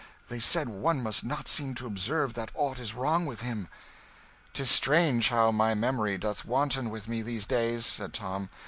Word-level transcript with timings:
They 0.29 0.39
said 0.39 0.67
one 0.67 1.03
must 1.03 1.23
not 1.23 1.47
seem 1.47 1.75
to 1.75 1.85
observe 1.85 2.33
that 2.33 2.49
aught 2.55 2.79
is 2.79 2.95
wrong 2.95 3.27
with 3.27 3.41
him." 3.41 3.67
"'Tis 4.51 4.71
strange 4.71 5.29
how 5.29 5.51
my 5.51 5.75
memory 5.75 6.17
doth 6.17 6.43
wanton 6.43 6.89
with 6.89 7.07
me 7.07 7.21
these 7.21 7.45
days," 7.45 7.85
said 7.85 8.11
Tom. 8.11 8.49